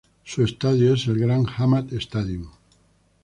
[0.23, 2.49] Su estadio es el Grand Hamad Stadium.